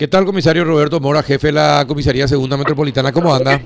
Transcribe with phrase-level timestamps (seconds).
[0.00, 3.12] ¿Qué tal, comisario Roberto Mora, jefe de la Comisaría Segunda Metropolitana?
[3.12, 3.60] ¿Cómo anda?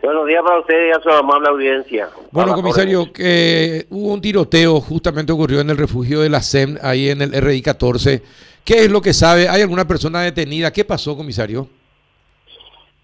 [0.00, 2.10] Buenos días para usted y a su amable audiencia.
[2.30, 7.08] Bueno, comisario, que hubo un tiroteo, justamente ocurrió en el refugio de la SEM, ahí
[7.08, 8.22] en el RI 14.
[8.64, 9.48] ¿Qué es lo que sabe?
[9.48, 10.72] ¿Hay alguna persona detenida?
[10.72, 11.66] ¿Qué pasó, comisario?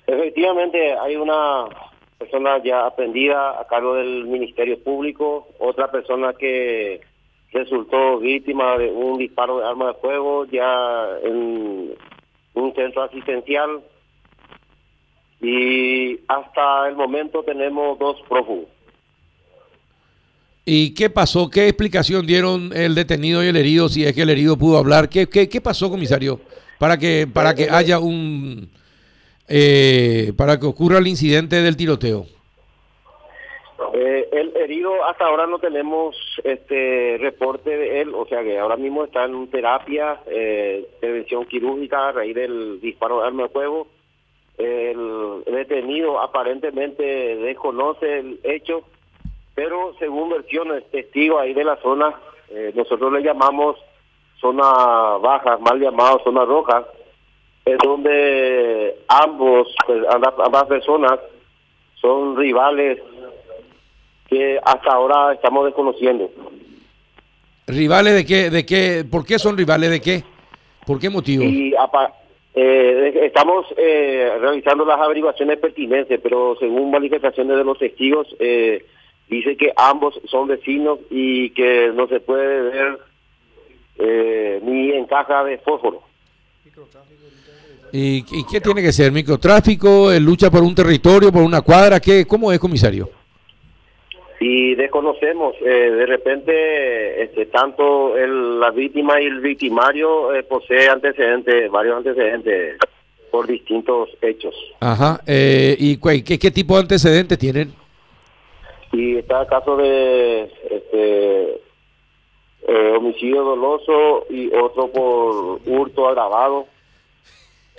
[0.06, 1.64] Efectivamente, hay una
[2.18, 7.00] persona ya aprendida a cargo del Ministerio Público, otra persona que
[7.52, 11.94] resultó víctima de un disparo de arma de fuego ya en
[12.54, 13.80] un centro asistencial
[15.40, 18.66] y hasta el momento tenemos dos prófugos.
[20.64, 21.48] ¿Y qué pasó?
[21.48, 23.88] ¿Qué explicación dieron el detenido y el herido?
[23.88, 25.08] Si es que el herido pudo hablar.
[25.08, 26.40] ¿Qué, qué, qué pasó, comisario?
[26.78, 28.70] Para que, para que haya un...
[29.48, 32.26] eh, para que ocurra el incidente del tiroteo.
[33.94, 38.76] Eh, el herido hasta ahora no tenemos este reporte de él, o sea que ahora
[38.76, 43.86] mismo está en terapia, eh, prevención quirúrgica a raíz del disparo de arma de fuego.
[44.58, 47.02] El detenido aparentemente
[47.36, 48.82] desconoce el hecho,
[49.54, 52.14] pero según versiones testigos ahí de la zona,
[52.50, 53.76] eh, nosotros le llamamos
[54.38, 56.86] zona baja, mal llamado zona roja,
[57.64, 61.18] es donde ambos, pues, ambas personas
[61.94, 63.00] son rivales
[64.30, 66.30] que hasta ahora estamos desconociendo.
[67.66, 68.48] ¿Rivales de qué?
[68.50, 69.04] ¿De qué?
[69.08, 70.24] ¿Por qué son rivales de qué?
[70.86, 71.44] ¿Por qué motivo?
[71.44, 72.14] Y apa-
[72.54, 78.84] eh, estamos eh, realizando las averiguaciones pertinentes, pero según manifestaciones de los testigos, eh,
[79.28, 82.98] dice que ambos son vecinos y que no se puede ver
[83.98, 86.02] eh, ni en caja de fósforo.
[87.92, 89.10] ¿Y, y qué tiene que ser?
[89.12, 90.12] ¿Microtráfico?
[90.12, 91.98] eh, ¿Lucha por un territorio, por una cuadra?
[92.00, 93.10] ¿Qué, ¿Cómo es, comisario?
[94.42, 100.88] Y desconocemos, eh, de repente, este, tanto el, la víctima y el victimario eh, posee
[100.88, 102.78] antecedentes, varios antecedentes
[103.30, 104.54] por distintos hechos.
[104.80, 105.20] Ajá.
[105.26, 107.74] eh, ¿Y qué, qué tipo de antecedentes tienen?
[108.92, 111.60] Y está el caso de este,
[112.66, 116.66] eh, homicidio doloso y otro por hurto agravado.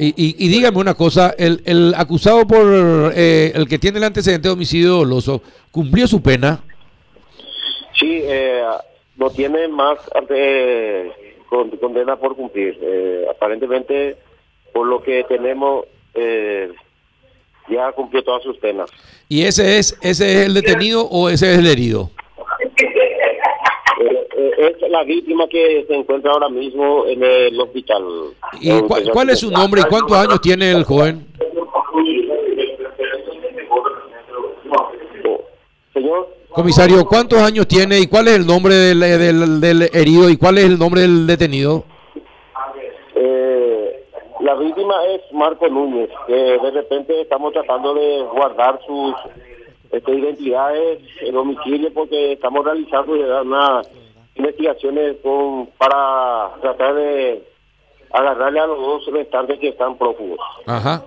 [0.03, 4.03] Y, y, y dígame una cosa, el, el acusado por eh, el que tiene el
[4.05, 6.59] antecedente de homicidio doloso, ¿cumplió su pena?
[7.99, 8.63] Sí, eh,
[9.17, 9.99] no tiene más
[10.31, 11.11] eh,
[11.47, 12.79] con- condena por cumplir.
[12.81, 14.17] Eh, aparentemente,
[14.73, 15.85] por lo que tenemos,
[16.15, 16.71] eh,
[17.69, 18.89] ya cumplió todas sus penas.
[19.29, 22.09] ¿Y ese es ese es el detenido o ese es el herido?
[24.91, 28.03] La víctima que se encuentra ahora mismo en el hospital.
[28.59, 31.25] ¿Y cuál, cuál es su nombre y cuántos años tiene el joven?
[35.93, 40.35] Señor, Comisario, ¿cuántos años tiene y cuál es el nombre del, del- del herido y
[40.37, 41.85] cuál es el nombre del detenido?
[43.15, 44.03] eh,
[44.41, 49.13] la víctima es Marco Núñez, que de repente estamos tratando de guardar sus
[49.91, 53.87] este, identidades, el domicilio, porque estamos realizando ya unas
[54.35, 57.43] investigaciones con, para tratar de
[58.11, 60.39] agarrarle a los dos restantes que están prófugos.
[60.65, 61.03] Ajá.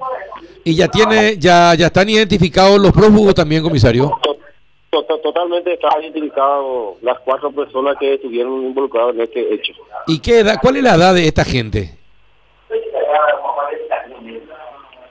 [0.64, 4.10] Y ya tiene, ya, ya están identificados los prófugos también, comisario.
[4.22, 9.72] To- to- Totalmente están identificados las cuatro personas que estuvieron involucradas en este hecho.
[10.06, 11.90] ¿Y qué edad, cuál es la edad de esta gente?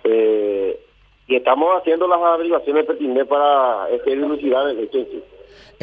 [0.04, 0.80] Eh,
[1.28, 5.00] y estamos haciendo las averiguaciones pertinentes para este, dilucidar el hecho.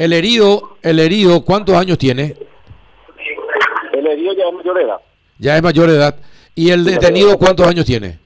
[0.01, 2.35] El herido, el herido, ¿cuántos años tiene?
[3.93, 4.97] El herido ya es mayor de edad.
[5.37, 6.15] Ya es mayor de edad.
[6.55, 8.17] ¿Y el detenido cuántos años tiene?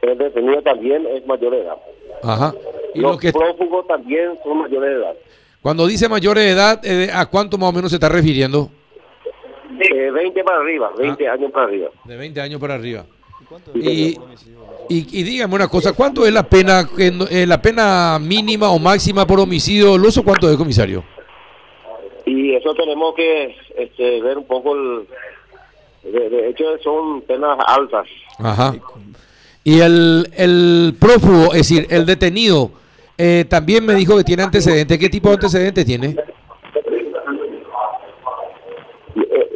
[0.00, 1.76] El detenido también es mayor de edad.
[2.22, 2.54] Ajá.
[2.94, 5.14] Y Los lo que, prófugos también son mayores de edad.
[5.60, 8.70] cuando dice mayores de edad, eh, ¿a cuánto más o menos se está refiriendo?
[9.80, 11.90] Eh, 20 para arriba, 20 años para arriba.
[12.04, 13.04] De 20 años para arriba.
[13.74, 14.18] Y, y,
[14.98, 19.38] y dígame una cosa, ¿cuánto es la pena, eh, la pena mínima o máxima por
[19.38, 20.24] homicidio doloso?
[20.24, 21.04] ¿Cuánto es, comisario?
[22.26, 25.06] Y eso tenemos que este, ver un poco el...
[26.02, 28.06] De, de hecho, son penas altas.
[28.38, 28.74] Ajá.
[29.62, 32.72] Y el, el prófugo, es decir, el detenido,
[33.16, 34.98] eh, también me dijo que tiene antecedentes.
[34.98, 36.16] ¿Qué tipo de antecedentes tiene?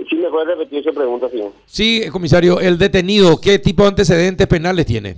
[0.08, 1.52] ¿Sí me puede repetir esa pregunta, señor?
[1.66, 5.16] Sí, eh, comisario, el detenido, ¿qué tipo de antecedentes penales tiene?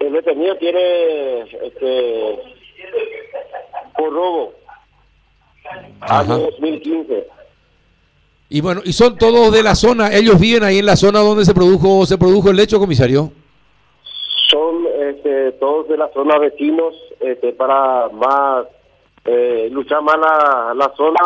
[0.00, 2.38] El detenido tiene este,
[3.96, 4.54] por robo,
[6.00, 6.38] año Ajá.
[6.38, 7.26] 2015.
[8.50, 11.44] Y bueno, y son todos de la zona, ellos viven ahí en la zona donde
[11.44, 13.32] se produjo se produjo el hecho, comisario.
[14.50, 18.66] Son este, todos de la zona vecinos este, para más
[19.24, 21.20] eh, luchar más la, la zona,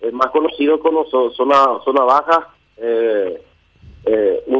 [0.00, 2.48] eh, más conocido como zo- zona, zona baja.
[2.82, 3.40] eh,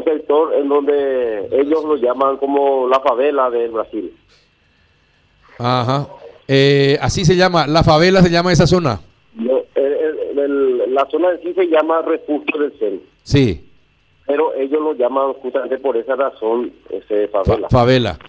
[0.05, 4.13] sector en donde ellos lo llaman como la favela del Brasil.
[5.57, 6.07] Ajá.
[6.47, 8.99] Eh, así se llama, la favela se llama esa zona.
[9.35, 13.63] No, el- el- el- la zona en sí se llama Refugio del Cen, Sí,
[14.25, 17.69] pero ellos lo llaman justamente por esa razón ese fa- favela.
[17.69, 18.19] favela.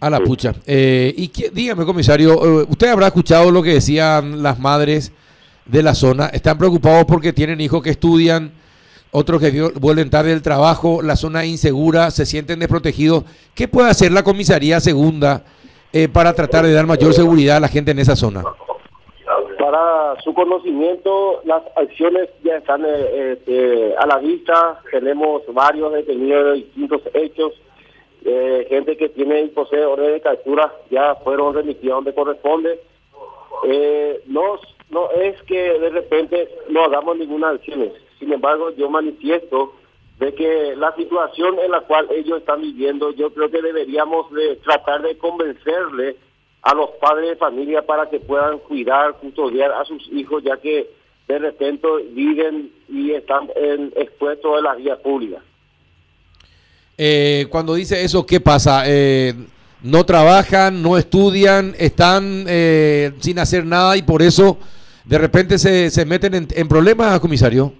[0.00, 0.22] A la Sí.
[0.24, 0.54] pucha.
[0.66, 2.32] Eh, y qué- dígame, comisario,
[2.62, 5.12] eh, usted habrá escuchado lo que decían las madres
[5.66, 6.26] de la zona.
[6.26, 8.52] Están preocupados porque tienen hijos que estudian,
[9.10, 13.24] otros que vuelven tarde del trabajo, la zona insegura, se sienten desprotegidos.
[13.54, 15.44] ¿Qué puede hacer la comisaría segunda
[15.92, 18.42] eh, para tratar de dar mayor seguridad a la gente en esa zona?
[19.58, 24.80] Para su conocimiento, las acciones ya están eh, este, a la vista.
[24.90, 27.52] Tenemos varios detenidos de distintos hechos.
[28.24, 32.80] Eh, gente que tiene y posee orden de captura ya fueron remitidos donde corresponde.
[33.64, 34.58] Eh, no,
[34.90, 37.90] no es que de repente no hagamos ninguna acción.
[38.18, 39.74] Sin embargo, yo manifiesto
[40.18, 44.56] de que la situación en la cual ellos están viviendo, yo creo que deberíamos de
[44.56, 46.16] tratar de convencerle
[46.62, 50.88] a los padres de familia para que puedan cuidar, custodiar a sus hijos, ya que
[51.26, 55.42] de repente viven y están en- expuestos en las vías públicas.
[56.98, 58.84] Eh, cuando dice eso, ¿qué pasa?
[58.86, 59.34] Eh,
[59.82, 64.58] no trabajan, no estudian, están eh, sin hacer nada y por eso
[65.04, 67.72] de repente se, se meten en, en problemas, comisario.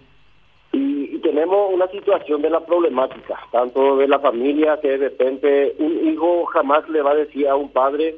[0.73, 5.75] Y, y tenemos una situación de la problemática, tanto de la familia que de repente
[5.79, 8.17] un hijo jamás le va a decir a un padre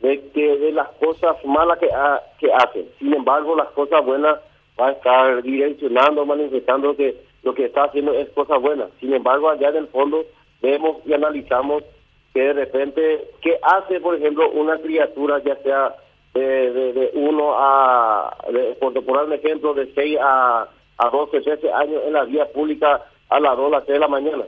[0.00, 2.86] de que de las cosas malas que, ha- que hacen.
[2.98, 4.36] Sin embargo, las cosas buenas
[4.78, 8.88] va a estar direccionando, manifestando que lo que está haciendo es cosa buena.
[9.00, 10.24] Sin embargo, allá en el fondo
[10.60, 11.84] vemos y analizamos
[12.34, 15.94] que de repente, ¿qué hace, por ejemplo, una criatura, ya sea
[16.34, 20.66] de, uno a, de- por poner un ejemplo, de 6 a,
[20.98, 24.08] a 12, 13 años en la vía pública a las 2, las 3 de la
[24.08, 24.44] mañana?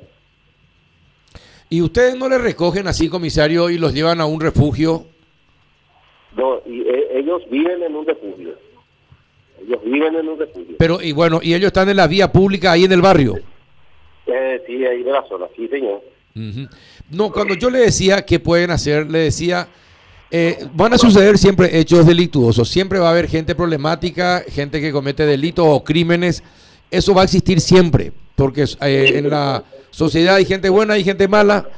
[1.69, 5.05] ¿Y ustedes no le recogen así, comisario, y los llevan a un refugio?
[6.37, 8.55] No, y eh, ellos viven en un refugio.
[9.61, 10.77] Ellos viven en un refugio.
[10.79, 13.35] Pero, y bueno, y ellos están en la vía pública ahí en el barrio.
[14.27, 16.01] Eh, sí, ahí de la zona, sí, señor.
[17.11, 19.69] No, cuando yo le decía qué pueden hacer, le decía,
[20.33, 24.91] eh, van a suceder siempre hechos delictuosos, siempre va a haber gente problemática, gente que
[24.91, 26.43] comete delitos o crímenes,
[26.91, 31.29] eso va a existir siempre, porque eh, en la sociedad hay gente buena y gente
[31.29, 31.69] mala,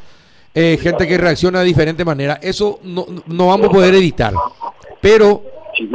[0.55, 4.32] eh, gente que reacciona de diferente manera, eso no, no vamos a poder evitar,
[5.02, 5.44] pero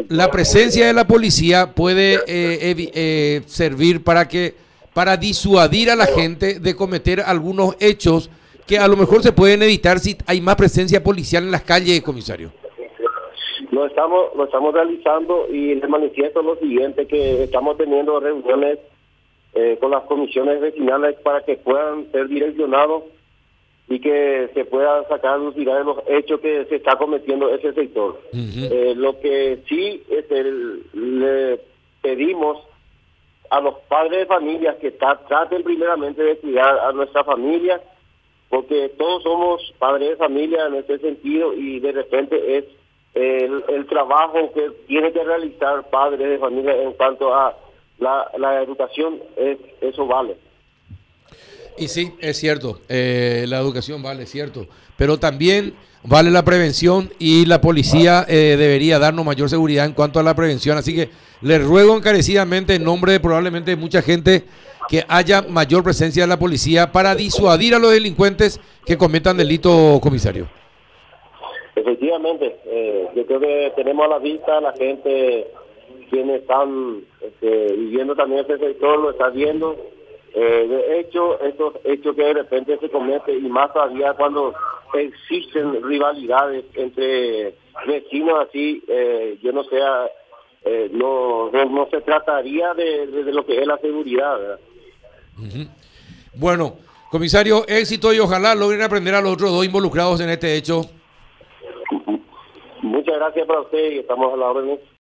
[0.09, 4.53] la presencia de la policía puede eh, servir para que
[4.93, 8.29] para disuadir a la gente de cometer algunos hechos
[8.71, 12.01] que a lo mejor se pueden evitar si hay más presencia policial en las calles,
[12.01, 12.51] comisario.
[13.69, 18.79] Lo estamos, lo estamos realizando y les manifiesto lo siguiente, que estamos teniendo reuniones
[19.55, 23.03] eh, con las comisiones vecinales para que puedan ser direccionados
[23.89, 28.21] y que se puedan sacar luz de los hechos que se está cometiendo ese sector.
[28.33, 30.45] Eh, lo que sí este,
[30.93, 31.59] le
[32.01, 32.57] pedimos
[33.49, 37.81] a los padres de familias que ta- traten primeramente de cuidar a nuestra familia,
[38.51, 42.65] porque todos somos padres de familia en ese sentido y de repente es
[43.13, 47.57] el, trabajo que tiene que realizar padres de familia en cuanto a
[47.99, 50.35] la, la educación, es, eso vale.
[51.77, 55.73] Y sí, es cierto, eh, la educación vale, es cierto, pero también
[56.03, 60.35] vale la prevención y la policía eh, debería darnos mayor seguridad en cuanto a la
[60.35, 60.77] prevención.
[60.77, 61.09] Así que
[61.41, 64.43] les ruego encarecidamente en nombre de probablemente mucha gente
[64.91, 69.99] que haya mayor presencia de la policía para disuadir a los delincuentes que cometan delito,
[70.03, 70.49] comisario.
[71.75, 75.47] Efectivamente, eh, yo creo que tenemos a la vista a la gente
[76.09, 79.77] quienes están este, viviendo también este sector, lo está viendo.
[80.33, 84.53] Eh, de hecho, estos hechos que de repente se cometen y más todavía cuando
[84.93, 87.55] existen rivalidades entre
[87.87, 89.77] vecinos así, eh, yo no sé,
[90.65, 94.37] eh, no, no, se trataría de- de lo que es la seguridad.
[94.37, 94.59] ¿verdad?
[96.33, 96.75] Bueno,
[97.09, 100.81] comisario, éxito y ojalá logren aprender a los otros dos involucrados en este hecho.
[102.81, 104.79] Muchas gracias para usted y estamos a la orden.